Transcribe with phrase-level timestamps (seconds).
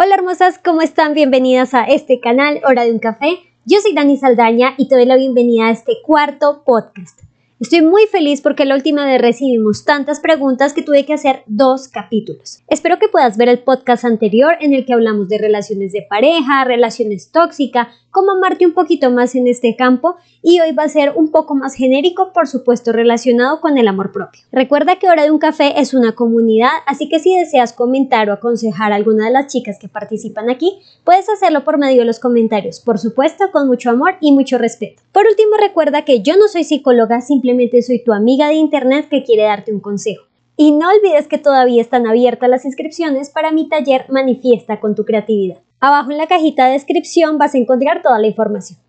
[0.00, 1.12] Hola hermosas, ¿cómo están?
[1.12, 3.40] Bienvenidas a este canal Hora de un Café.
[3.64, 7.18] Yo soy Dani Saldaña y te doy la bienvenida a este cuarto podcast.
[7.58, 11.88] Estoy muy feliz porque la última vez recibimos tantas preguntas que tuve que hacer dos
[11.88, 12.60] capítulos.
[12.68, 16.62] Espero que puedas ver el podcast anterior en el que hablamos de relaciones de pareja,
[16.62, 21.12] relaciones tóxicas, cómo amarte un poquito más en este campo y hoy va a ser
[21.16, 24.42] un poco más genérico, por supuesto relacionado con el amor propio.
[24.52, 28.32] Recuerda que Hora de un Café es una comunidad, así que si deseas comentar o
[28.32, 32.20] aconsejar a alguna de las chicas que participan aquí, puedes hacerlo por medio de los
[32.20, 35.02] comentarios, por supuesto con mucho amor y mucho respeto.
[35.12, 39.22] Por último, recuerda que yo no soy psicóloga, simplemente soy tu amiga de internet que
[39.22, 40.24] quiere darte un consejo.
[40.56, 45.04] Y no olvides que todavía están abiertas las inscripciones para mi taller Manifiesta con tu
[45.04, 45.58] creatividad.
[45.80, 48.80] Abajo en la cajita de descripción vas a encontrar toda la información.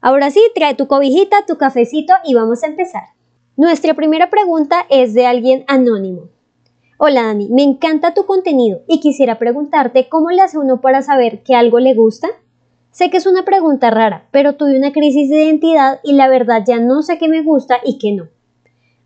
[0.00, 3.02] Ahora sí, trae tu cobijita, tu cafecito y vamos a empezar.
[3.56, 6.30] Nuestra primera pregunta es de alguien anónimo.
[6.96, 11.42] Hola Dani, me encanta tu contenido y quisiera preguntarte cómo le hace uno para saber
[11.42, 12.28] que algo le gusta.
[12.92, 16.64] Sé que es una pregunta rara, pero tuve una crisis de identidad y la verdad
[16.66, 18.28] ya no sé qué me gusta y qué no.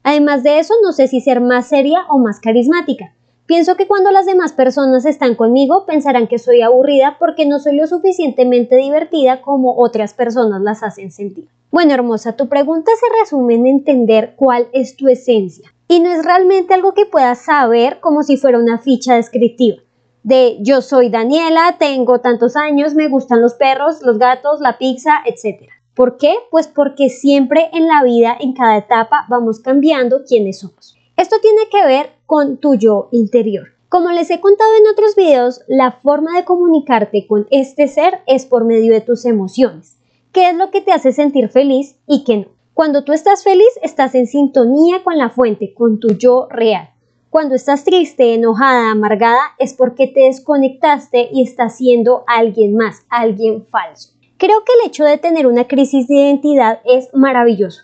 [0.05, 3.15] Además de eso, no sé si ser más seria o más carismática.
[3.47, 7.77] Pienso que cuando las demás personas están conmigo pensarán que soy aburrida porque no soy
[7.77, 11.49] lo suficientemente divertida como otras personas las hacen sentir.
[11.73, 15.73] Bueno, hermosa, tu pregunta se resume en entender cuál es tu esencia.
[15.89, 19.79] Y no es realmente algo que puedas saber como si fuera una ficha descriptiva.
[20.23, 25.23] De yo soy Daniela, tengo tantos años, me gustan los perros, los gatos, la pizza,
[25.27, 25.69] etc.
[25.95, 26.35] ¿Por qué?
[26.51, 30.97] Pues porque siempre en la vida, en cada etapa, vamos cambiando quiénes somos.
[31.17, 33.75] Esto tiene que ver con tu yo interior.
[33.91, 38.47] Como les he contado en otros videos, la forma de comunicarte con este ser es
[38.47, 39.99] por medio de tus emociones.
[40.33, 42.47] ¿Qué es lo que te hace sentir feliz y qué no?
[42.73, 46.89] Cuando tú estás feliz, estás en sintonía con la fuente, con tu yo real.
[47.29, 53.67] Cuando estás triste, enojada, amargada, es porque te desconectaste y estás siendo alguien más, alguien
[53.67, 54.15] falso.
[54.39, 57.83] Creo que el hecho de tener una crisis de identidad es maravilloso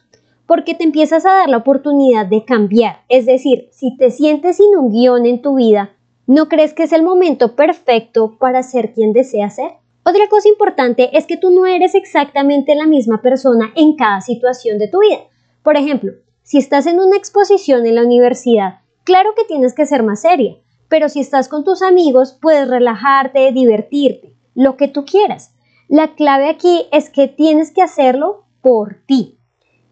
[0.49, 3.03] porque te empiezas a dar la oportunidad de cambiar.
[3.11, 5.95] Es decir, si te sientes sin un guion en tu vida,
[6.27, 9.73] ¿no crees que es el momento perfecto para ser quien deseas ser?
[10.05, 14.79] Otra cosa importante es que tú no eres exactamente la misma persona en cada situación
[14.79, 15.19] de tu vida.
[15.63, 20.03] Por ejemplo, si estás en una exposición en la universidad, claro que tienes que ser
[20.03, 20.57] más seria,
[20.89, 25.53] pero si estás con tus amigos, puedes relajarte, divertirte, lo que tú quieras.
[25.89, 29.38] La clave aquí es que tienes que hacerlo por ti.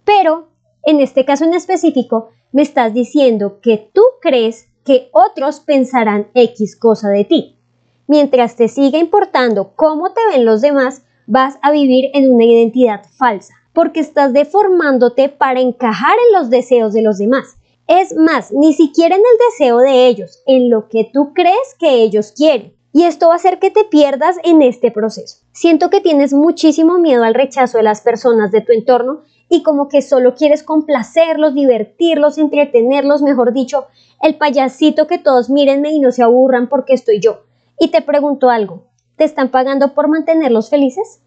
[0.06, 0.49] Pero
[0.84, 6.77] en este caso en específico, me estás diciendo que tú crees que otros pensarán X
[6.77, 7.59] cosa de ti.
[8.06, 13.03] Mientras te siga importando cómo te ven los demás, vas a vivir en una identidad
[13.19, 17.56] falsa, porque estás deformándote para encajar en los deseos de los demás.
[17.88, 22.03] Es más, ni siquiera en el deseo de ellos, en lo que tú crees que
[22.03, 22.77] ellos quieren.
[22.93, 25.38] Y esto va a hacer que te pierdas en este proceso.
[25.53, 29.88] Siento que tienes muchísimo miedo al rechazo de las personas de tu entorno y como
[29.88, 33.86] que solo quieres complacerlos, divertirlos, entretenerlos, mejor dicho,
[34.22, 37.42] el payasito que todos mírenme y no se aburran porque estoy yo.
[37.78, 38.84] Y te pregunto algo,
[39.16, 41.20] ¿te están pagando por mantenerlos felices?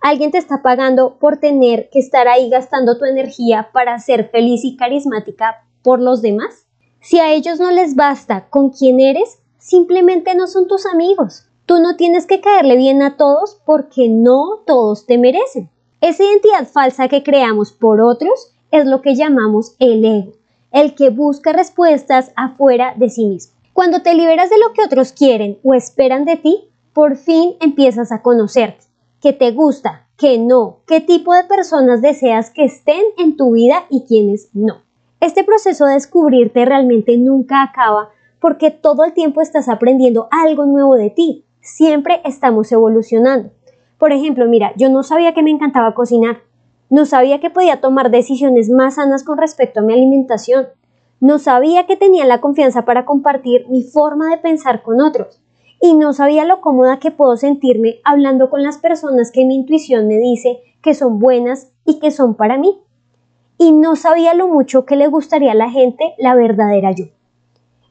[0.00, 4.64] ¿Alguien te está pagando por tener que estar ahí gastando tu energía para ser feliz
[4.64, 6.66] y carismática por los demás?
[7.00, 11.46] Si a ellos no les basta con quién eres, simplemente no son tus amigos.
[11.66, 15.70] Tú no tienes que caerle bien a todos porque no todos te merecen.
[16.02, 20.32] Esa identidad falsa que creamos por otros es lo que llamamos el ego,
[20.72, 23.52] el que busca respuestas afuera de sí mismo.
[23.72, 28.10] Cuando te liberas de lo que otros quieren o esperan de ti, por fin empiezas
[28.10, 28.84] a conocerte,
[29.20, 33.84] qué te gusta, qué no, qué tipo de personas deseas que estén en tu vida
[33.88, 34.82] y quiénes no.
[35.20, 40.96] Este proceso de descubrirte realmente nunca acaba porque todo el tiempo estás aprendiendo algo nuevo
[40.96, 41.44] de ti.
[41.60, 43.52] Siempre estamos evolucionando.
[44.02, 46.38] Por ejemplo, mira, yo no sabía que me encantaba cocinar,
[46.90, 50.66] no sabía que podía tomar decisiones más sanas con respecto a mi alimentación,
[51.20, 55.40] no sabía que tenía la confianza para compartir mi forma de pensar con otros
[55.80, 60.08] y no sabía lo cómoda que puedo sentirme hablando con las personas que mi intuición
[60.08, 62.82] me dice que son buenas y que son para mí.
[63.56, 67.04] Y no sabía lo mucho que le gustaría a la gente la verdadera yo.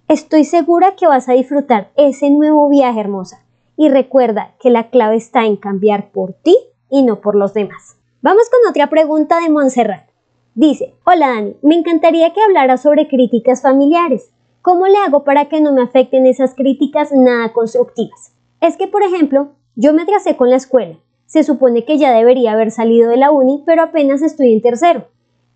[0.10, 3.41] Estoy segura que vas a disfrutar ese nuevo viaje hermosa
[3.82, 6.56] y recuerda que la clave está en cambiar por ti
[6.88, 7.98] y no por los demás.
[8.22, 10.08] Vamos con otra pregunta de Montserrat.
[10.54, 14.30] Dice, hola Dani, me encantaría que hablara sobre críticas familiares.
[14.62, 18.36] ¿Cómo le hago para que no me afecten esas críticas nada constructivas?
[18.60, 21.00] Es que, por ejemplo, yo me atrasé con la escuela.
[21.26, 25.08] Se supone que ya debería haber salido de la uni, pero apenas estoy en tercero.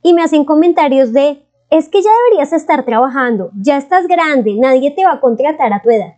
[0.01, 4.89] Y me hacen comentarios de, es que ya deberías estar trabajando, ya estás grande, nadie
[4.89, 6.15] te va a contratar a tu edad.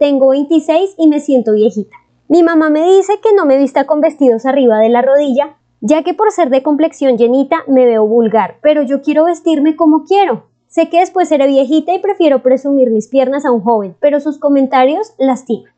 [0.00, 1.94] Tengo 26 y me siento viejita.
[2.26, 6.02] Mi mamá me dice que no me vista con vestidos arriba de la rodilla, ya
[6.02, 10.46] que por ser de complexión llenita me veo vulgar, pero yo quiero vestirme como quiero.
[10.68, 14.38] Sé que después seré viejita y prefiero presumir mis piernas a un joven, pero sus
[14.38, 15.72] comentarios lastiman.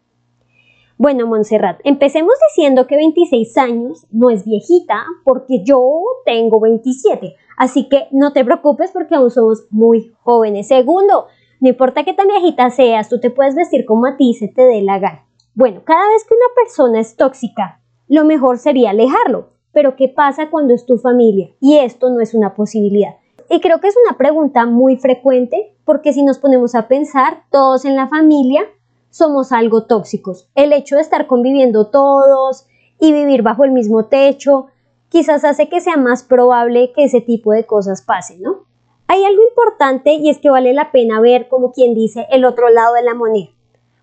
[0.98, 7.88] Bueno, Montserrat, empecemos diciendo que 26 años no es viejita porque yo tengo 27, así
[7.88, 10.68] que no te preocupes porque aún somos muy jóvenes.
[10.68, 11.26] Segundo,
[11.62, 14.62] no importa qué tan viejita seas, tú te puedes vestir como a ti se te
[14.62, 15.24] dé la gana.
[15.54, 19.50] Bueno, cada vez que una persona es tóxica, lo mejor sería alejarlo.
[19.70, 21.50] Pero ¿qué pasa cuando es tu familia?
[21.60, 23.14] Y esto no es una posibilidad.
[23.48, 27.84] Y creo que es una pregunta muy frecuente porque si nos ponemos a pensar, todos
[27.84, 28.64] en la familia
[29.10, 30.50] somos algo tóxicos.
[30.56, 32.66] El hecho de estar conviviendo todos
[32.98, 34.66] y vivir bajo el mismo techo
[35.10, 38.66] quizás hace que sea más probable que ese tipo de cosas pasen, ¿no?
[39.12, 42.70] Hay algo importante y es que vale la pena ver, como quien dice, el otro
[42.70, 43.50] lado de la moneda,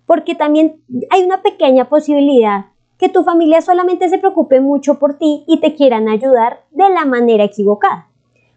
[0.06, 2.66] porque también hay una pequeña posibilidad
[2.96, 7.06] que tu familia solamente se preocupe mucho por ti y te quieran ayudar de la
[7.06, 8.06] manera equivocada.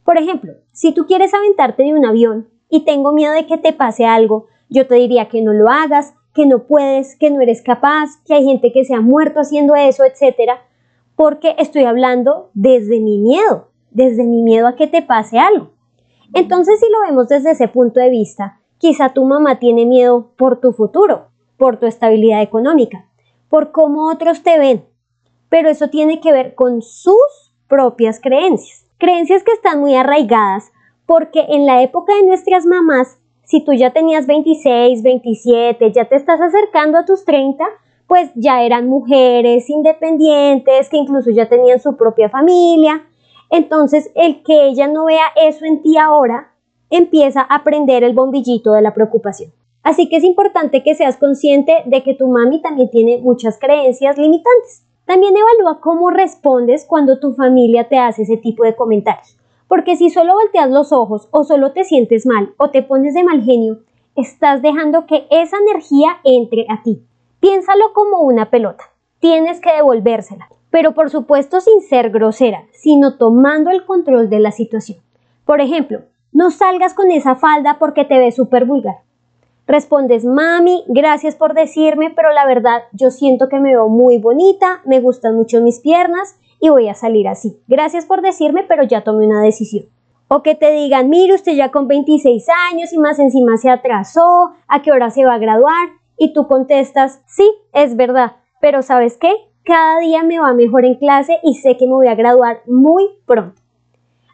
[0.05, 3.73] Por ejemplo, si tú quieres aventarte de un avión y tengo miedo de que te
[3.73, 7.63] pase algo, yo te diría que no lo hagas, que no puedes, que no eres
[7.63, 10.61] capaz, que hay gente que se ha muerto haciendo eso, etcétera,
[11.15, 15.73] porque estoy hablando desde mi miedo, desde mi miedo a que te pase algo.
[16.33, 20.59] Entonces, si lo vemos desde ese punto de vista, quizá tu mamá tiene miedo por
[20.59, 21.27] tu futuro,
[21.57, 23.05] por tu estabilidad económica,
[23.49, 24.85] por cómo otros te ven,
[25.49, 28.85] pero eso tiene que ver con sus propias creencias.
[28.97, 30.71] Creencias que están muy arraigadas
[31.05, 36.15] porque en la época de nuestras mamás, si tú ya tenías 26, 27, ya te
[36.15, 37.63] estás acercando a tus 30,
[38.07, 43.05] pues ya eran mujeres independientes que incluso ya tenían su propia familia.
[43.49, 46.53] Entonces, el que ella no vea eso en ti ahora,
[46.89, 49.51] empieza a prender el bombillito de la preocupación.
[49.83, 54.17] Así que es importante que seas consciente de que tu mami también tiene muchas creencias
[54.17, 54.85] limitantes.
[55.05, 59.37] También evalúa cómo respondes cuando tu familia te hace ese tipo de comentarios.
[59.67, 63.23] Porque si solo volteas los ojos o solo te sientes mal o te pones de
[63.23, 63.79] mal genio,
[64.15, 67.03] estás dejando que esa energía entre a ti.
[67.39, 68.85] Piénsalo como una pelota.
[69.19, 70.47] Tienes que devolvérsela.
[70.73, 74.97] Pero por supuesto sin ser grosera, sino tomando el control de la situación.
[75.45, 78.95] Por ejemplo, no salgas con esa falda porque te ves súper vulgar.
[79.67, 84.81] Respondes, mami, gracias por decirme, pero la verdad yo siento que me veo muy bonita,
[84.83, 87.61] me gustan mucho mis piernas y voy a salir así.
[87.67, 89.85] Gracias por decirme, pero ya tomé una decisión.
[90.27, 94.53] O que te digan, mire, usted ya con 26 años y más encima se atrasó,
[94.67, 95.89] ¿a qué hora se va a graduar?
[96.17, 99.35] Y tú contestas, sí, es verdad, pero ¿sabes qué?
[99.65, 103.07] Cada día me va mejor en clase y sé que me voy a graduar muy
[103.25, 103.61] pronto.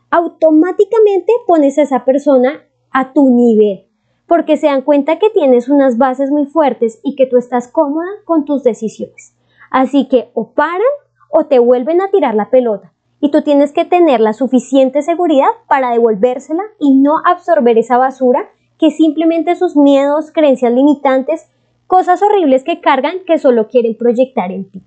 [0.10, 3.86] Automáticamente pones a esa persona a tu nivel
[4.26, 8.08] porque se dan cuenta que tienes unas bases muy fuertes y que tú estás cómoda
[8.26, 9.36] con tus decisiones.
[9.70, 10.82] Así que o paran
[11.30, 15.50] o te vuelven a tirar la pelota y tú tienes que tener la suficiente seguridad
[15.68, 18.50] para devolvérsela y no absorber esa basura
[18.80, 21.48] que simplemente sus miedos, creencias limitantes,
[21.86, 24.84] cosas horribles que cargan que solo quieren proyectar en ti.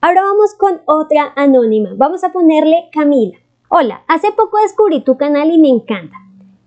[0.00, 1.90] Ahora vamos con otra anónima.
[1.96, 3.38] Vamos a ponerle Camila.
[3.68, 6.16] Hola, hace poco descubrí tu canal y me encanta.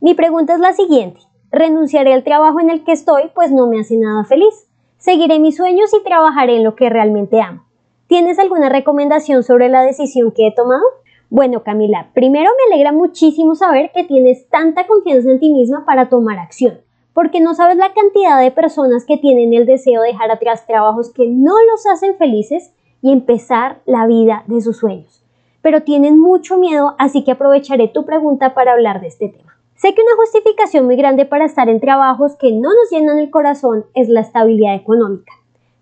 [0.01, 1.21] Mi pregunta es la siguiente.
[1.51, 4.67] Renunciaré al trabajo en el que estoy, pues no me hace nada feliz.
[4.97, 7.63] Seguiré mis sueños y trabajaré en lo que realmente amo.
[8.07, 10.83] ¿Tienes alguna recomendación sobre la decisión que he tomado?
[11.29, 16.07] Bueno, Camila, primero me alegra muchísimo saber que tienes tanta confianza en ti misma para
[16.07, 16.79] tomar acción,
[17.13, 21.11] porque no sabes la cantidad de personas que tienen el deseo de dejar atrás trabajos
[21.11, 25.23] que no los hacen felices y empezar la vida de sus sueños.
[25.61, 29.57] Pero tienen mucho miedo, así que aprovecharé tu pregunta para hablar de este tema.
[29.75, 33.29] Sé que una justificación muy grande para estar en trabajos que no nos llenan el
[33.29, 35.33] corazón es la estabilidad económica.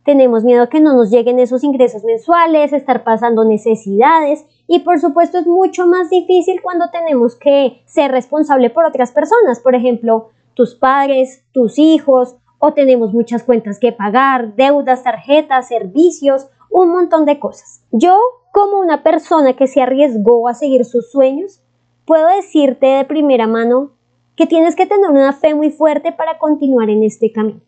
[0.04, 5.00] Tenemos miedo a que no nos lleguen esos ingresos mensuales, estar pasando necesidades y por
[5.00, 10.30] supuesto es mucho más difícil cuando tenemos que ser responsable por otras personas, por ejemplo,
[10.56, 17.26] tus padres, tus hijos o tenemos muchas cuentas que pagar, deudas, tarjetas, servicios, un montón
[17.26, 17.84] de cosas.
[17.92, 18.18] Yo,
[18.52, 21.62] como una persona que se arriesgó a seguir sus sueños,
[22.06, 23.92] puedo decirte de primera mano
[24.36, 27.62] que tienes que tener una fe muy fuerte para continuar en este camino.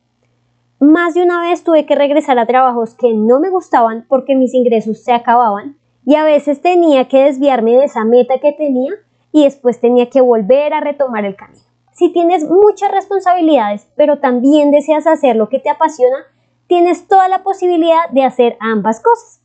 [0.80, 4.54] Más de una vez tuve que regresar a trabajos que no me gustaban porque mis
[4.54, 8.94] ingresos se acababan y a veces tenía que desviarme de esa meta que tenía
[9.32, 11.64] y después tenía que volver a retomar el camino.
[11.94, 16.18] Si tienes muchas responsabilidades, pero también deseas hacer lo que te apasiona,
[16.68, 19.42] tienes toda la posibilidad de hacer ambas cosas.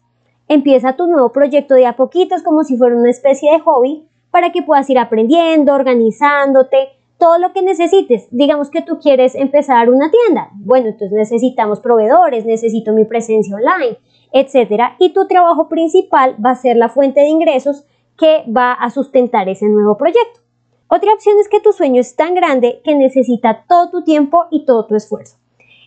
[0.49, 4.51] Empieza tu nuevo proyecto de a poquitos como si fuera una especie de hobby para
[4.53, 6.89] que puedas ir aprendiendo, organizándote,
[7.19, 8.27] todo lo que necesites.
[8.33, 10.51] Digamos que tú quieres empezar una tienda.
[10.55, 13.99] Bueno, entonces necesitamos proveedores, necesito mi presencia online,
[14.33, 14.97] etcétera.
[14.99, 17.87] Y tu trabajo principal va a ser la fuente de ingresos
[18.19, 20.41] que va a sustentar ese nuevo proyecto.
[20.89, 24.67] Otra opción es que tu sueño es tan grande que necesita todo tu tiempo y
[24.67, 25.39] todo tu esfuerzo.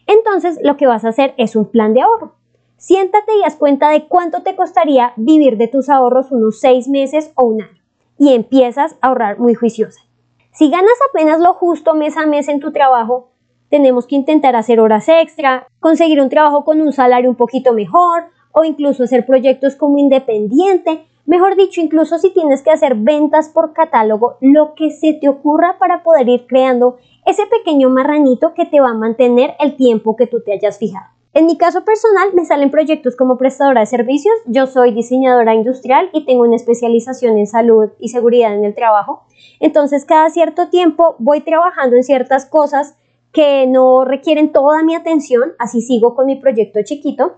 [0.08, 2.36] Entonces, lo que vas a hacer es un plan de ahorro.
[2.78, 7.32] Siéntate y haz cuenta de cuánto te costaría vivir de tus ahorros unos seis meses
[7.36, 7.82] o un año.
[8.18, 10.02] Y empiezas a ahorrar muy juiciosa.
[10.52, 13.30] Si ganas apenas lo justo mes a mes en tu trabajo,
[13.70, 18.26] tenemos que intentar hacer horas extra, conseguir un trabajo con un salario un poquito mejor
[18.52, 21.06] o incluso hacer proyectos como independiente.
[21.26, 25.78] Mejor dicho, incluso si tienes que hacer ventas por catálogo, lo que se te ocurra
[25.80, 30.28] para poder ir creando ese pequeño marranito que te va a mantener el tiempo que
[30.28, 31.08] tú te hayas fijado.
[31.34, 36.10] En mi caso personal me salen proyectos como prestadora de servicios, yo soy diseñadora industrial
[36.14, 39.24] y tengo una especialización en salud y seguridad en el trabajo,
[39.60, 42.96] entonces cada cierto tiempo voy trabajando en ciertas cosas
[43.34, 47.34] que no requieren toda mi atención, así sigo con mi proyecto chiquito.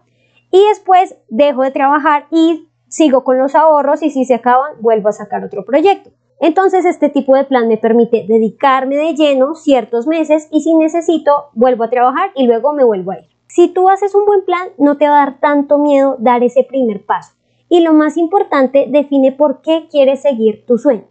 [0.52, 5.10] Y después dejo de trabajar y sigo con los ahorros y si se acaban vuelvo
[5.10, 6.12] a sacar otro proyecto.
[6.40, 11.32] Entonces este tipo de plan me permite dedicarme de lleno ciertos meses y si necesito
[11.54, 13.28] vuelvo a trabajar y luego me vuelvo a ir.
[13.48, 16.64] Si tú haces un buen plan, no te va a dar tanto miedo dar ese
[16.64, 17.34] primer paso.
[17.70, 21.06] Y lo más importante, define por qué quieres seguir tu sueño.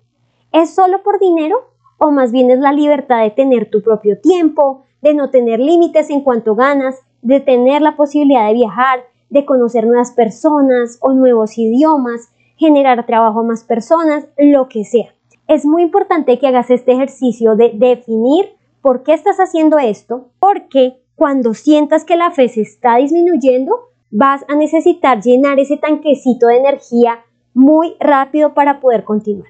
[0.52, 1.56] ¿Es solo por dinero
[1.98, 6.10] o más bien es la libertad de tener tu propio tiempo, de no tener límites
[6.10, 11.58] en cuanto ganas, de tener la posibilidad de viajar, de conocer nuevas personas o nuevos
[11.58, 15.14] idiomas, generar trabajo a más personas, lo que sea?
[15.48, 21.00] Es muy importante que hagas este ejercicio de definir por qué estás haciendo esto, porque
[21.14, 23.80] cuando sientas que la fe se está disminuyendo,
[24.10, 29.48] vas a necesitar llenar ese tanquecito de energía muy rápido para poder continuar.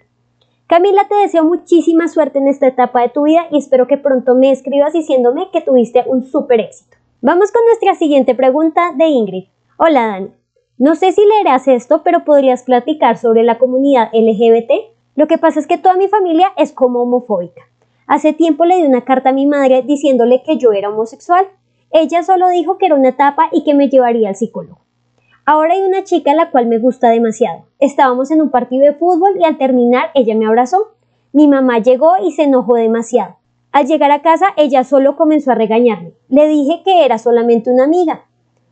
[0.67, 4.35] Camila, te deseo muchísima suerte en esta etapa de tu vida y espero que pronto
[4.35, 6.97] me escribas diciéndome que tuviste un súper éxito.
[7.21, 9.45] Vamos con nuestra siguiente pregunta de Ingrid.
[9.79, 10.31] Hola Dani,
[10.79, 14.71] no sé si leerás esto, pero podrías platicar sobre la comunidad LGBT.
[15.17, 17.61] Lo que pasa es que toda mi familia es como homofóbica.
[18.07, 21.47] Hace tiempo le di una carta a mi madre diciéndole que yo era homosexual.
[21.91, 24.81] Ella solo dijo que era una etapa y que me llevaría al psicólogo.
[25.45, 27.67] Ahora hay una chica a la cual me gusta demasiado.
[27.79, 30.95] Estábamos en un partido de fútbol y al terminar ella me abrazó.
[31.35, 33.37] Mi mamá llegó y se enojó demasiado.
[33.73, 36.15] Al llegar a casa ella solo comenzó a regañarme.
[36.31, 38.25] Le dije que era solamente una amiga.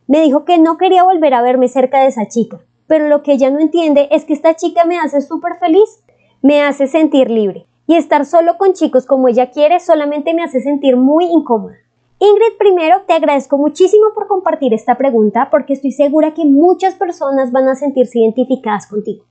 [0.07, 2.61] Me dijo que no quería volver a verme cerca de esa chica.
[2.87, 6.03] Pero lo que ella no entiende es que esta chica me hace súper feliz.
[6.43, 10.61] Me hace sentir libre y estar solo con chicos como ella quiere solamente me hace
[10.61, 11.77] sentir muy incómoda.
[12.19, 17.53] Ingrid, primero te agradezco muchísimo por compartir esta pregunta porque estoy segura que muchas personas
[17.53, 19.25] van a sentirse identificadas contigo.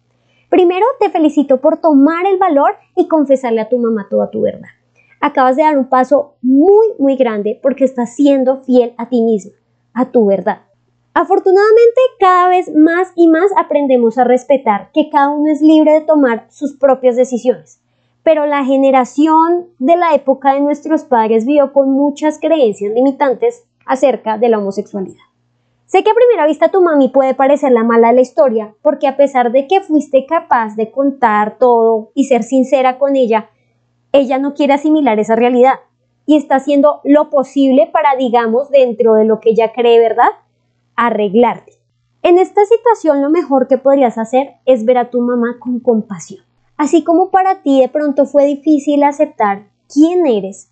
[0.50, 4.70] Primero te felicito por tomar el valor y confesarle a tu mamá toda tu verdad.
[5.20, 9.54] Acabas de dar un paso muy, muy grande porque estás siendo fiel a ti misma,
[9.94, 10.64] a tu verdad.
[11.14, 16.02] Afortunadamente, cada vez más y más aprendemos a respetar que cada uno es libre de
[16.02, 17.84] tomar sus propias decisiones
[18.24, 24.38] pero la generación de la época de nuestros padres vivió con muchas creencias limitantes acerca
[24.38, 25.22] de la homosexualidad.
[25.86, 29.08] Sé que a primera vista tu mami puede parecer la mala de la historia, porque
[29.08, 33.50] a pesar de que fuiste capaz de contar todo y ser sincera con ella,
[34.12, 35.74] ella no quiere asimilar esa realidad
[36.26, 40.30] y está haciendo lo posible para, digamos, dentro de lo que ella cree, ¿verdad?
[40.96, 41.74] Arreglarte.
[42.22, 46.44] En esta situación lo mejor que podrías hacer es ver a tu mamá con compasión.
[46.78, 50.72] Así como para ti de pronto fue difícil aceptar quién eres,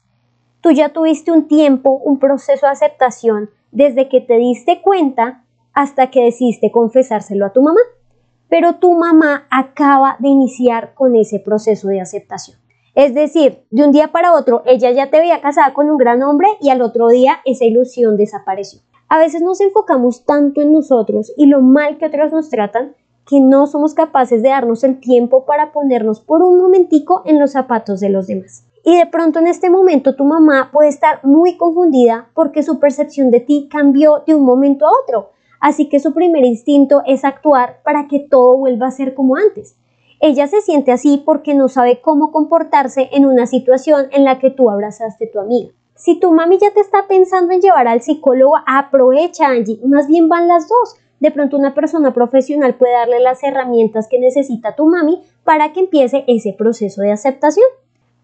[0.62, 5.44] tú ya tuviste un tiempo, un proceso de aceptación desde que te diste cuenta
[5.74, 7.80] hasta que decidiste confesárselo a tu mamá.
[8.50, 12.61] Pero tu mamá acaba de iniciar con ese proceso de aceptación.
[12.94, 16.22] Es decir, de un día para otro ella ya te veía casada con un gran
[16.24, 18.82] hombre y al otro día esa ilusión desapareció.
[19.08, 22.96] A veces nos enfocamos tanto en nosotros y lo mal que otros nos tratan
[23.26, 27.52] que no somos capaces de darnos el tiempo para ponernos por un momentico en los
[27.52, 28.66] zapatos de los demás.
[28.84, 33.32] Y de pronto en este momento tu mamá puede estar muy confundida porque su percepción
[33.32, 35.32] de ti cambió de un momento a otro.
[35.60, 39.78] Así que su primer instinto es actuar para que todo vuelva a ser como antes.
[40.22, 44.52] Ella se siente así porque no sabe cómo comportarse en una situación en la que
[44.52, 45.72] tú abrazaste a tu amiga.
[45.96, 50.30] Si tu mami ya te está pensando en llevar al psicólogo, aprovecha Angie, más bien
[50.30, 54.88] van las dos de pronto una persona profesional puede darle las herramientas que necesita tu
[54.88, 57.68] mami para que empiece ese proceso de aceptación.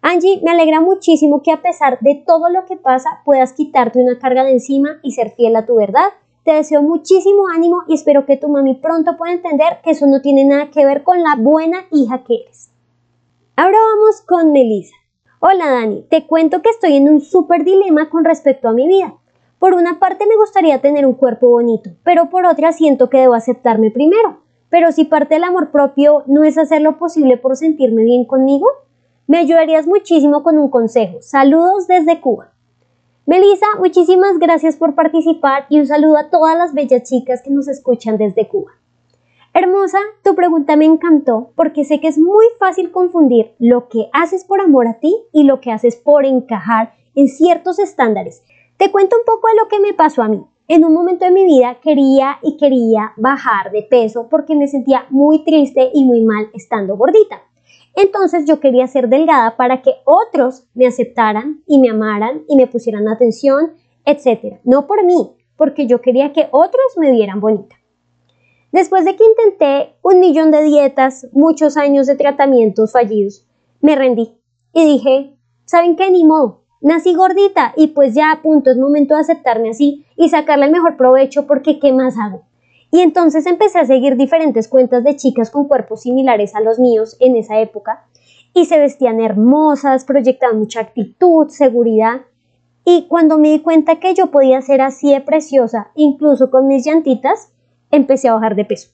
[0.02, 4.20] Angie, me alegra muchísimo que a pesar de todo lo que pasa puedas quitarte una
[4.20, 6.10] carga de encima y ser fiel a tu verdad.
[6.48, 10.22] Te deseo muchísimo ánimo y espero que tu mami pronto pueda entender que eso no
[10.22, 12.70] tiene nada que ver con la buena hija que eres.
[13.58, 14.96] Ahora vamos con Melissa.
[15.42, 19.14] Hola Dani, te cuento que estoy en un súper dilema con respecto a mi vida.
[19.60, 23.34] Por una parte me gustaría tener un cuerpo bonito, pero por otra siento que debo
[23.34, 24.38] aceptarme primero.
[24.70, 28.70] Pero si parte del amor propio no es hacer lo posible por sentirme bien conmigo,
[29.28, 31.18] me ayudarías muchísimo con un consejo.
[31.20, 32.54] Saludos desde Cuba.
[33.28, 37.68] Melissa, muchísimas gracias por participar y un saludo a todas las bellas chicas que nos
[37.68, 38.72] escuchan desde Cuba.
[39.54, 44.46] Hermosa, tu pregunta me encantó porque sé que es muy fácil confundir lo que haces
[44.46, 48.44] por amor a ti y lo que haces por encajar en ciertos estándares.
[48.78, 50.46] Te cuento un poco de lo que me pasó a mí.
[50.70, 55.06] En un momento de mi vida quería y quería bajar de peso porque me sentía
[55.10, 57.42] muy triste y muy mal estando gordita.
[57.98, 62.68] Entonces yo quería ser delgada para que otros me aceptaran y me amaran y me
[62.68, 63.74] pusieran atención,
[64.06, 64.60] etc.
[64.64, 67.76] No por mí, porque yo quería que otros me vieran bonita.
[68.72, 73.48] Después de que intenté un millón de dietas, muchos años de tratamientos fallidos,
[73.82, 74.38] me rendí
[74.74, 75.36] y dije,
[75.66, 76.12] ¿saben qué?
[76.12, 76.66] Ni modo.
[76.82, 80.72] Nací gordita y pues ya a punto es momento de aceptarme así y sacarle el
[80.72, 82.44] mejor provecho porque ¿qué más hago?
[82.92, 87.18] Y entonces empecé a seguir diferentes cuentas de chicas con cuerpos similares a los míos
[87.20, 88.06] en esa época
[88.54, 92.22] y se vestían hermosas, proyectaban mucha actitud, seguridad.
[92.86, 96.86] Y cuando me di cuenta que yo podía ser así de preciosa, incluso con mis
[96.86, 97.52] llantitas,
[97.92, 98.90] empecé a bajar de peso.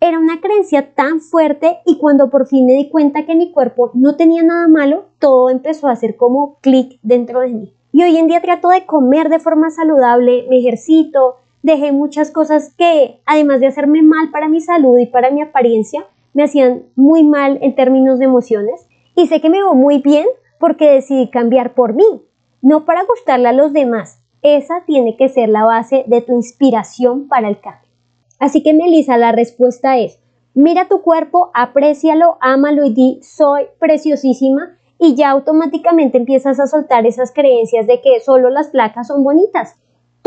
[0.00, 3.90] Era una creencia tan fuerte y cuando por fin me di cuenta que mi cuerpo
[3.94, 7.74] no tenía nada malo, todo empezó a hacer como clic dentro de mí.
[7.90, 11.36] Y hoy en día trato de comer de forma saludable, me ejercito,
[11.68, 16.06] dejé muchas cosas que, además de hacerme mal para mi salud y para mi apariencia,
[16.32, 18.88] me hacían muy mal en términos de emociones.
[19.14, 20.26] Y sé que me veo muy bien
[20.58, 22.22] porque decidí cambiar por mí,
[22.62, 24.22] no para gustarle a los demás.
[24.42, 27.90] Esa tiene que ser la base de tu inspiración para el cambio.
[28.38, 30.20] Así que Melissa, la respuesta es,
[30.54, 37.06] mira tu cuerpo, aprécialo, ámalo y di, soy preciosísima y ya automáticamente empiezas a soltar
[37.06, 39.76] esas creencias de que solo las placas son bonitas.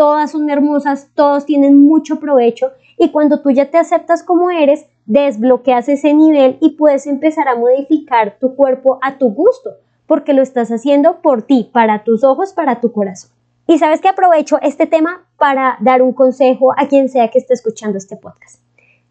[0.02, 4.88] Todas son hermosas, todos tienen mucho provecho y cuando tú ya te aceptas como eres,
[5.06, 9.76] desbloqueas ese nivel y puedes empezar a modificar tu cuerpo a tu gusto,
[10.08, 13.30] porque lo estás haciendo por ti, para tus ojos, para tu corazón.
[13.68, 17.54] Y sabes que aprovecho este tema para dar un consejo a quien sea que esté
[17.54, 18.60] escuchando este podcast.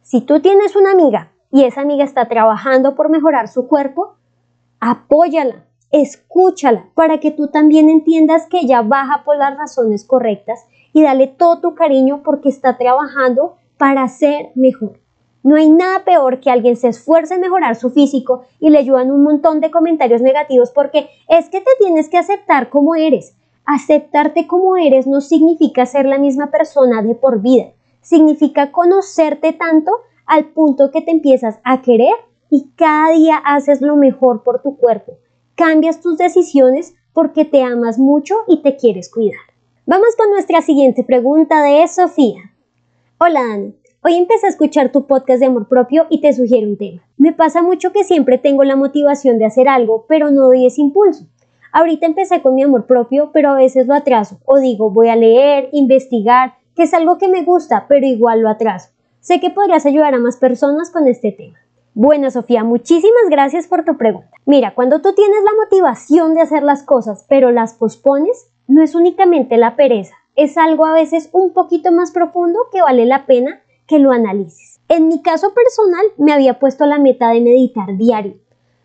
[0.03, 4.17] Si tú tienes una amiga y esa amiga está trabajando por mejorar su cuerpo,
[4.81, 11.03] apóyala, escúchala para que tú también entiendas que ella baja por las razones correctas y
[11.03, 15.01] dale todo tu cariño porque está trabajando para ser mejor.
[15.43, 19.11] No hay nada peor que alguien se esfuerce en mejorar su físico y le ayudan
[19.11, 23.35] un montón de comentarios negativos porque es que te tienes que aceptar como eres.
[23.65, 27.67] Aceptarte como eres no significa ser la misma persona de por vida,
[28.03, 29.93] significa conocerte tanto
[30.27, 32.15] al punto que te empiezas a querer
[32.51, 35.13] y cada día haces lo mejor por tu cuerpo.
[35.61, 39.43] Cambias tus decisiones porque te amas mucho y te quieres cuidar.
[39.85, 42.55] Vamos con nuestra siguiente pregunta de Sofía.
[43.19, 46.79] Hola Dani, hoy empecé a escuchar tu podcast de amor propio y te sugiero un
[46.79, 47.03] tema.
[47.19, 50.81] Me pasa mucho que siempre tengo la motivación de hacer algo, pero no doy ese
[50.81, 51.27] impulso.
[51.73, 55.17] Ahorita empecé con mi amor propio, pero a veces lo atraso o digo voy a
[55.17, 58.89] leer, investigar, que es algo que me gusta, pero igual lo atraso.
[59.21, 61.59] Sé que podrías ayudar a más personas con este tema.
[61.95, 64.31] Bueno, Sofía, muchísimas gracias por tu pregunta.
[64.47, 68.95] Mira, cuando tú tienes la motivación de hacer las cosas, pero las pospones, no es
[68.95, 73.61] únicamente la pereza, es algo a veces un poquito más profundo que vale la pena
[73.89, 74.81] que lo analices.
[74.89, 78.37] En mi caso personal, me había puesto la meta de meditar diario.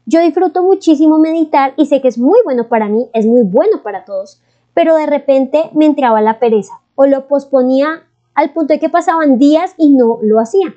[0.08, 3.84] Yo disfruto muchísimo meditar y sé que es muy bueno para mí, es muy bueno
[3.84, 4.41] para todos,
[4.74, 9.38] pero de repente me entraba la pereza o lo posponía al punto de que pasaban
[9.38, 10.76] días y no lo hacía.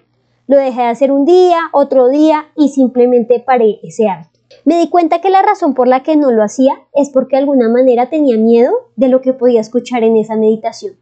[0.49, 4.31] Lo dejé de hacer un día, otro día y simplemente paré ese hábito.
[4.65, 7.41] Me di cuenta que la razón por la que no lo hacía es porque de
[7.41, 10.95] alguna manera tenía miedo de lo que podía escuchar en esa meditación.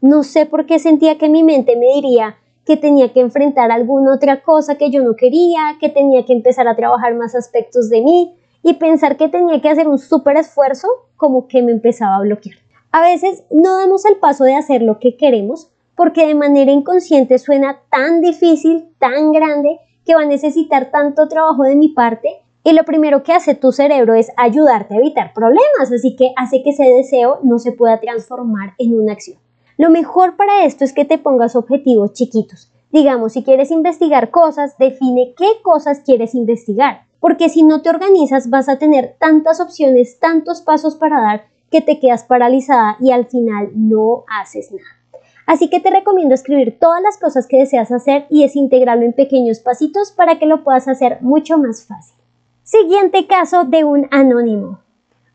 [0.00, 4.14] No sé por qué sentía que mi mente me diría, que tenía que enfrentar alguna
[4.14, 8.00] otra cosa que yo no quería, que tenía que empezar a trabajar más aspectos de
[8.00, 12.22] mí y pensar que tenía que hacer un súper esfuerzo como que me empezaba a
[12.22, 12.56] bloquear.
[12.90, 17.38] A veces no damos el paso de hacer lo que queremos porque de manera inconsciente
[17.38, 22.72] suena tan difícil, tan grande, que va a necesitar tanto trabajo de mi parte y
[22.72, 26.70] lo primero que hace tu cerebro es ayudarte a evitar problemas, así que hace que
[26.70, 29.38] ese deseo no se pueda transformar en una acción.
[29.76, 32.72] Lo mejor para esto es que te pongas objetivos chiquitos.
[32.90, 38.48] Digamos, si quieres investigar cosas, define qué cosas quieres investigar, porque si no te organizas
[38.48, 43.26] vas a tener tantas opciones, tantos pasos para dar, que te quedas paralizada y al
[43.26, 45.03] final no haces nada.
[45.46, 49.60] Así que te recomiendo escribir todas las cosas que deseas hacer y desintegrarlo en pequeños
[49.60, 52.16] pasitos para que lo puedas hacer mucho más fácil.
[52.62, 54.80] Siguiente caso de un anónimo.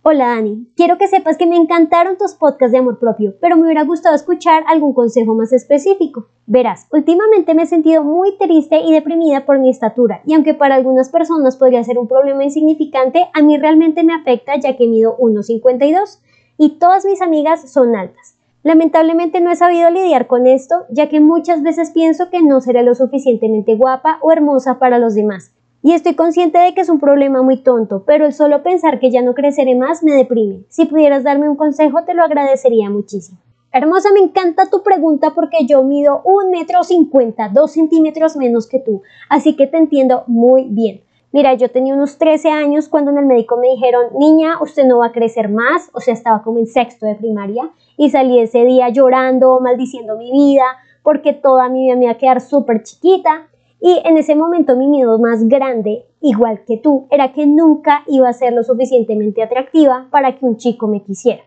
[0.01, 3.63] Hola Dani, quiero que sepas que me encantaron tus podcasts de amor propio, pero me
[3.63, 6.27] hubiera gustado escuchar algún consejo más específico.
[6.47, 10.75] Verás, últimamente me he sentido muy triste y deprimida por mi estatura, y aunque para
[10.75, 15.17] algunas personas podría ser un problema insignificante, a mí realmente me afecta ya que mido
[15.17, 16.19] 1,52
[16.57, 18.38] y todas mis amigas son altas.
[18.61, 22.83] Lamentablemente no he sabido lidiar con esto, ya que muchas veces pienso que no seré
[22.83, 26.99] lo suficientemente guapa o hermosa para los demás, y estoy consciente de que es un
[26.99, 30.65] problema muy tonto, pero el solo pensar que ya no creceré más me deprime.
[30.67, 33.39] Si pudieras darme un consejo te lo agradecería muchísimo.
[33.71, 38.79] Hermosa, me encanta tu pregunta porque yo mido un metro cincuenta, dos centímetros menos que
[38.79, 41.01] tú, así que te entiendo muy bien.
[41.31, 44.97] Mira, yo tenía unos 13 años cuando en el médico me dijeron, niña, usted no
[44.97, 47.69] va a crecer más, o sea, estaba como en sexto de primaria,
[47.99, 50.63] y salí ese día llorando, maldiciendo mi vida,
[51.03, 53.49] porque toda mi vida me iba a quedar súper chiquita,
[53.81, 58.29] y en ese momento mi miedo más grande, igual que tú, era que nunca iba
[58.29, 61.43] a ser lo suficientemente atractiva para que un chico me quisiera.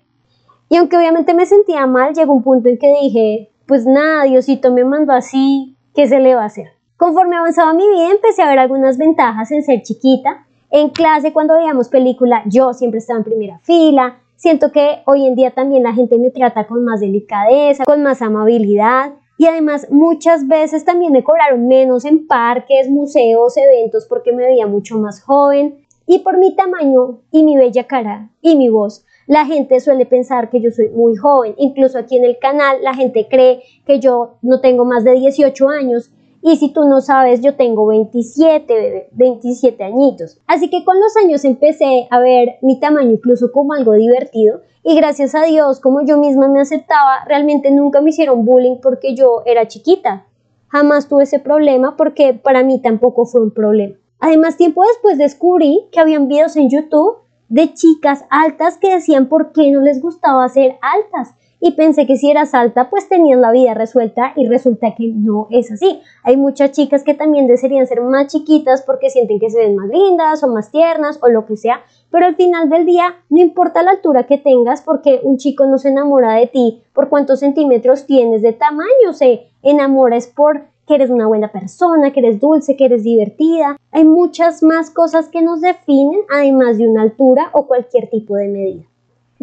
[0.68, 4.70] Y aunque obviamente me sentía mal, llegó un punto en que dije, pues nada, Diosito
[4.72, 6.66] me mandó así, ¿qué se le va a hacer?
[6.98, 10.46] Conforme avanzaba mi vida, empecé a ver algunas ventajas en ser chiquita.
[10.70, 14.18] En clase, cuando veíamos película, yo siempre estaba en primera fila.
[14.42, 18.22] Siento que hoy en día también la gente me trata con más delicadeza, con más
[18.22, 24.42] amabilidad y además muchas veces también me cobraron menos en parques, museos, eventos porque me
[24.42, 29.04] veía mucho más joven y por mi tamaño y mi bella cara y mi voz.
[29.28, 32.94] La gente suele pensar que yo soy muy joven, incluso aquí en el canal la
[32.94, 36.10] gente cree que yo no tengo más de 18 años
[36.42, 40.40] y si tú no sabes, yo tengo 27, 27 añitos.
[40.46, 44.96] Así que con los años empecé a ver mi tamaño incluso como algo divertido y
[44.96, 49.42] gracias a Dios, como yo misma me aceptaba, realmente nunca me hicieron bullying porque yo
[49.46, 50.26] era chiquita.
[50.66, 53.94] Jamás tuve ese problema porque para mí tampoco fue un problema.
[54.18, 59.52] Además, tiempo después descubrí que habían videos en YouTube de chicas altas que decían por
[59.52, 63.52] qué no les gustaba ser altas y pensé que si eras alta pues tenías la
[63.52, 66.00] vida resuelta y resulta que no es así.
[66.24, 69.88] Hay muchas chicas que también desearían ser más chiquitas porque sienten que se ven más
[69.88, 73.84] lindas o más tiernas o lo que sea, pero al final del día no importa
[73.84, 78.06] la altura que tengas porque un chico no se enamora de ti por cuántos centímetros
[78.06, 82.76] tienes de tamaño, se enamora es por que eres una buena persona, que eres dulce,
[82.76, 83.76] que eres divertida.
[83.92, 88.48] Hay muchas más cosas que nos definen además de una altura o cualquier tipo de
[88.48, 88.91] medida.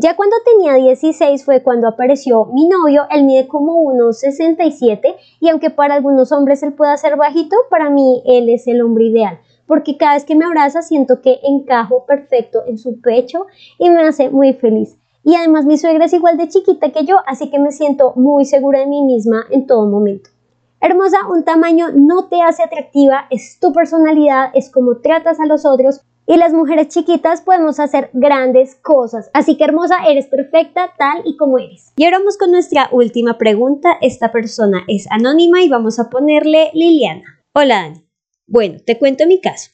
[0.02, 5.72] Ya cuando tenía 16 fue cuando apareció mi novio, él mide como 1,67 y aunque
[5.72, 9.98] para algunos hombres él pueda ser bajito, para mí él es el hombre ideal, porque
[9.98, 14.30] cada vez que me abraza siento que encajo perfecto en su pecho y me hace
[14.30, 14.98] muy feliz.
[15.26, 18.46] Y además mi suegra es igual de chiquita que yo, así que me siento muy
[18.46, 20.30] segura de mí misma en todo momento.
[20.80, 25.66] Hermosa, un tamaño no te hace atractiva, es tu personalidad, es como tratas a los
[25.66, 29.32] otros, y las mujeres chiquitas podemos hacer grandes cosas.
[29.34, 31.92] Así que hermosa, eres perfecta tal y como eres.
[31.98, 33.98] Y ahora vamos con nuestra última pregunta.
[34.00, 37.42] Esta persona es anónima y vamos a ponerle Liliana.
[37.52, 38.06] Hola Dani.
[38.46, 39.72] Bueno, te cuento mi caso.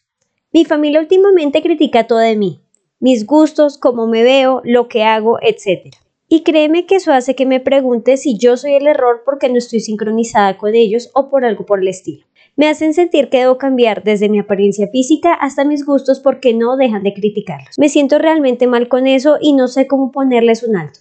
[0.54, 2.62] Mi familia últimamente critica todo de mí,
[3.02, 5.94] mis gustos, cómo me veo, lo que hago, etc.
[6.30, 9.58] Y créeme que eso hace que me pregunte si yo soy el error porque no
[9.58, 12.26] estoy sincronizada con ellos o por algo por el estilo.
[12.58, 16.78] Me hacen sentir que debo cambiar desde mi apariencia física hasta mis gustos porque no
[16.78, 17.78] dejan de criticarlos.
[17.78, 21.00] Me siento realmente mal con eso y no sé cómo ponerles un alto.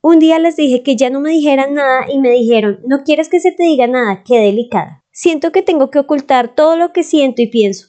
[0.00, 3.28] Un día les dije que ya no me dijeran nada y me dijeron, no quieres
[3.28, 5.04] que se te diga nada, qué delicada.
[5.12, 7.88] Siento que tengo que ocultar todo lo que siento y pienso.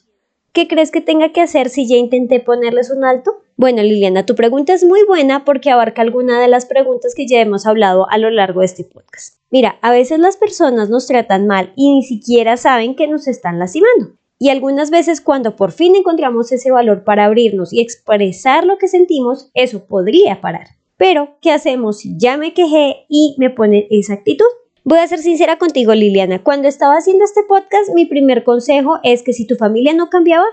[0.52, 3.43] ¿Qué crees que tenga que hacer si ya intenté ponerles un alto?
[3.56, 7.40] Bueno, Liliana, tu pregunta es muy buena porque abarca alguna de las preguntas que ya
[7.40, 9.36] hemos hablado a lo largo de este podcast.
[9.50, 13.60] Mira, a veces las personas nos tratan mal y ni siquiera saben que nos están
[13.60, 14.16] lastimando.
[14.40, 18.88] Y algunas veces cuando por fin encontramos ese valor para abrirnos y expresar lo que
[18.88, 20.66] sentimos, eso podría parar.
[20.96, 24.46] Pero, ¿qué hacemos si ya me quejé y me pone esa actitud?
[24.82, 26.42] Voy a ser sincera contigo, Liliana.
[26.42, 30.44] Cuando estaba haciendo este podcast, mi primer consejo es que si tu familia no cambiaba,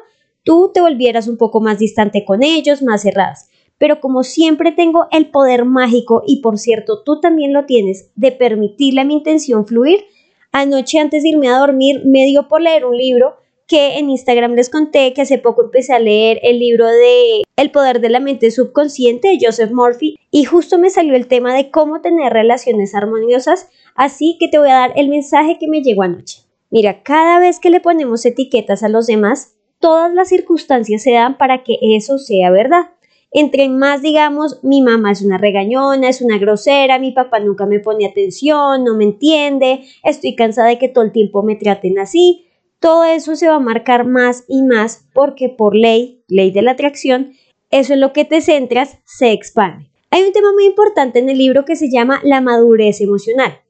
[0.43, 3.49] tú te volvieras un poco más distante con ellos, más cerradas.
[3.77, 8.31] Pero como siempre tengo el poder mágico, y por cierto, tú también lo tienes, de
[8.31, 10.05] permitirle a mi intención fluir,
[10.51, 14.53] anoche antes de irme a dormir me dio por leer un libro que en Instagram
[14.53, 18.19] les conté que hace poco empecé a leer el libro de El poder de la
[18.19, 22.93] mente subconsciente de Joseph Murphy y justo me salió el tema de cómo tener relaciones
[22.93, 26.43] armoniosas Así que te voy a dar el mensaje que me llegó anoche.
[26.69, 31.37] Mira, cada vez que le ponemos etiquetas a los demás, todas las circunstancias se dan
[31.37, 32.91] para que eso sea verdad.
[33.33, 37.79] Entre más digamos, mi mamá es una regañona, es una grosera, mi papá nunca me
[37.79, 42.45] pone atención, no me entiende, estoy cansada de que todo el tiempo me traten así,
[42.79, 46.71] todo eso se va a marcar más y más porque por ley, ley de la
[46.71, 47.33] atracción,
[47.69, 49.89] eso en lo que te centras se expande.
[50.09, 53.61] Hay un tema muy importante en el libro que se llama la madurez emocional.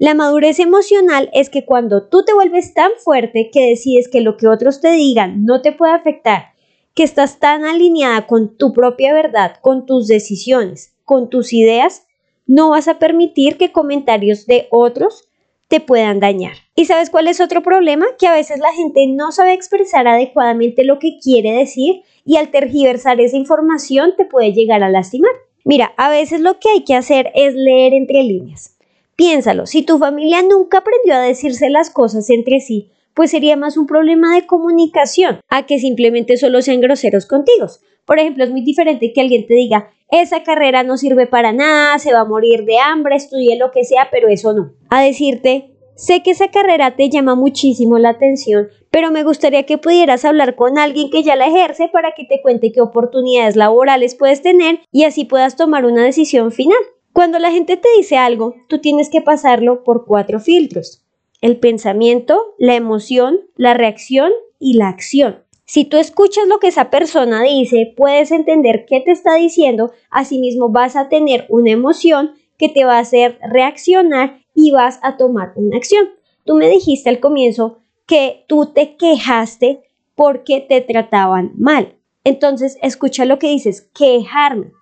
[0.00, 4.38] La madurez emocional es que cuando tú te vuelves tan fuerte que decides que lo
[4.38, 6.54] que otros te digan no te puede afectar,
[6.94, 12.06] que estás tan alineada con tu propia verdad, con tus decisiones, con tus ideas,
[12.46, 15.28] no vas a permitir que comentarios de otros
[15.68, 16.54] te puedan dañar.
[16.74, 18.06] ¿Y sabes cuál es otro problema?
[18.18, 22.50] Que a veces la gente no sabe expresar adecuadamente lo que quiere decir y al
[22.50, 25.32] tergiversar esa información te puede llegar a lastimar.
[25.62, 28.79] Mira, a veces lo que hay que hacer es leer entre líneas.
[29.20, 33.76] Piénsalo, si tu familia nunca aprendió a decirse las cosas entre sí, pues sería más
[33.76, 37.66] un problema de comunicación a que simplemente solo sean groseros contigo.
[38.06, 41.98] Por ejemplo, es muy diferente que alguien te diga, esa carrera no sirve para nada,
[41.98, 44.72] se va a morir de hambre, estudie lo que sea, pero eso no.
[44.88, 49.76] A decirte, sé que esa carrera te llama muchísimo la atención, pero me gustaría que
[49.76, 54.14] pudieras hablar con alguien que ya la ejerce para que te cuente qué oportunidades laborales
[54.14, 56.78] puedes tener y así puedas tomar una decisión final.
[57.12, 61.04] Cuando la gente te dice algo, tú tienes que pasarlo por cuatro filtros.
[61.40, 65.44] El pensamiento, la emoción, la reacción y la acción.
[65.64, 70.68] Si tú escuchas lo que esa persona dice, puedes entender qué te está diciendo, asimismo
[70.68, 75.52] vas a tener una emoción que te va a hacer reaccionar y vas a tomar
[75.56, 76.08] una acción.
[76.44, 79.82] Tú me dijiste al comienzo que tú te quejaste
[80.14, 81.96] porque te trataban mal.
[82.24, 84.72] Entonces, escucha lo que dices, quejarme.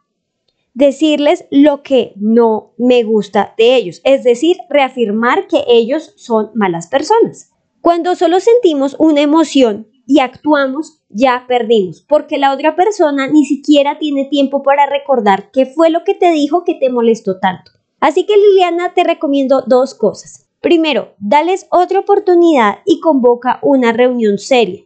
[0.79, 6.87] Decirles lo que no me gusta de ellos, es decir, reafirmar que ellos son malas
[6.87, 7.51] personas.
[7.81, 13.99] Cuando solo sentimos una emoción y actuamos, ya perdimos, porque la otra persona ni siquiera
[13.99, 17.73] tiene tiempo para recordar qué fue lo que te dijo que te molestó tanto.
[17.99, 20.49] Así que Liliana te recomiendo dos cosas.
[20.61, 24.85] Primero, dales otra oportunidad y convoca una reunión seria.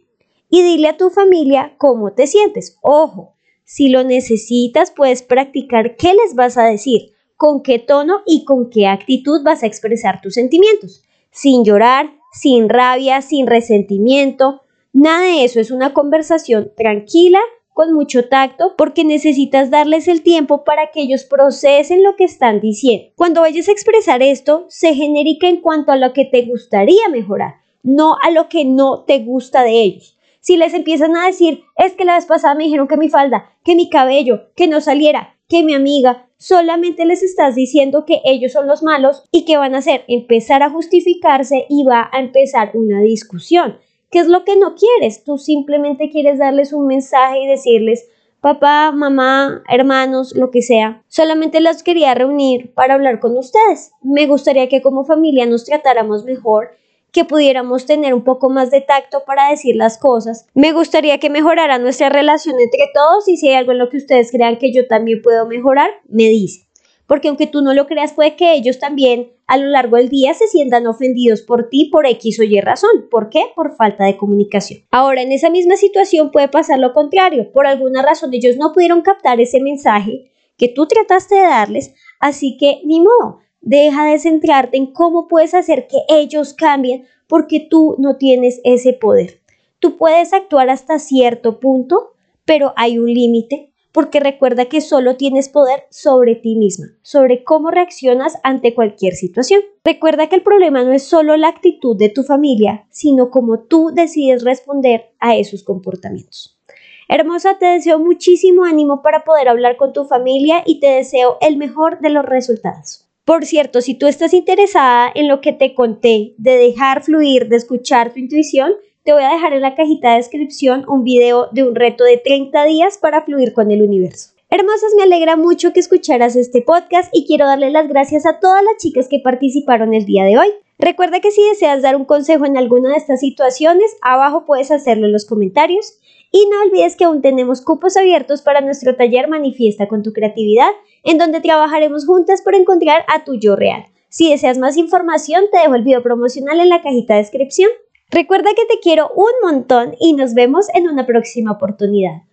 [0.49, 2.79] Y dile a tu familia cómo te sientes.
[2.81, 3.33] Ojo,
[3.65, 8.69] si lo necesitas, puedes practicar qué les vas a decir, con qué tono y con
[8.69, 11.03] qué actitud vas a expresar tus sentimientos.
[11.31, 14.61] Sin llorar, sin rabia, sin resentimiento.
[14.91, 17.39] Nada de eso es una conversación tranquila
[17.73, 22.61] con mucho tacto porque necesitas darles el tiempo para que ellos procesen lo que están
[22.61, 23.11] diciendo.
[23.15, 27.55] Cuando vayas a expresar esto, se genérica en cuanto a lo que te gustaría mejorar,
[27.81, 30.12] no a lo que no te gusta de ellos.
[30.43, 33.49] Si les empiezan a decir, es que la vez pasada me dijeron que mi falda,
[33.63, 38.51] que mi cabello, que no saliera, que mi amiga, solamente les estás diciendo que ellos
[38.51, 42.71] son los malos y que van a hacer empezar a justificarse y va a empezar
[42.73, 43.77] una discusión.
[44.11, 45.23] ¿Qué es lo que no quieres?
[45.23, 48.09] Tú simplemente quieres darles un mensaje y decirles,
[48.41, 51.03] papá, mamá, hermanos, lo que sea.
[51.07, 53.93] Solamente las quería reunir para hablar con ustedes.
[54.01, 56.71] Me gustaría que como familia nos tratáramos mejor,
[57.13, 60.47] que pudiéramos tener un poco más de tacto para decir las cosas.
[60.53, 63.97] Me gustaría que mejorara nuestra relación entre todos y si hay algo en lo que
[63.97, 66.67] ustedes crean que yo también puedo mejorar, me dice
[67.07, 70.33] porque aunque tú no lo creas, puede que ellos también a lo largo del día
[70.33, 73.07] se sientan ofendidos por ti por X o Y razón.
[73.11, 73.43] ¿Por qué?
[73.55, 74.81] Por falta de comunicación.
[74.89, 77.51] Ahora, en esa misma situación puede pasar lo contrario.
[77.51, 82.57] Por alguna razón ellos no pudieron captar ese mensaje que tú trataste de darles, así
[82.57, 87.95] que ni modo, deja de centrarte en cómo puedes hacer que ellos cambien porque tú
[87.97, 89.41] no tienes ese poder.
[89.79, 92.13] Tú puedes actuar hasta cierto punto,
[92.45, 97.69] pero hay un límite porque recuerda que solo tienes poder sobre ti misma, sobre cómo
[97.69, 99.61] reaccionas ante cualquier situación.
[99.83, 103.91] Recuerda que el problema no es solo la actitud de tu familia, sino cómo tú
[103.93, 106.59] decides responder a esos comportamientos.
[107.07, 111.57] Hermosa, te deseo muchísimo ánimo para poder hablar con tu familia y te deseo el
[111.57, 113.02] mejor de los resultados.
[113.25, 117.55] Por cierto, si tú estás interesada en lo que te conté, de dejar fluir, de
[117.55, 121.63] escuchar tu intuición, te voy a dejar en la cajita de descripción un video de
[121.63, 124.31] un reto de 30 días para fluir con el universo.
[124.49, 128.61] Hermosas, me alegra mucho que escucharas este podcast y quiero darle las gracias a todas
[128.61, 130.49] las chicas que participaron el día de hoy.
[130.77, 135.05] Recuerda que si deseas dar un consejo en alguna de estas situaciones, abajo puedes hacerlo
[135.05, 135.97] en los comentarios.
[136.35, 140.71] Y no olvides que aún tenemos cupos abiertos para nuestro taller Manifiesta con tu creatividad,
[141.03, 143.85] en donde trabajaremos juntas por encontrar a tu yo real.
[144.09, 147.69] Si deseas más información, te dejo el video promocional en la cajita de descripción.
[148.09, 152.23] Recuerda que te quiero un montón y nos vemos en una próxima oportunidad.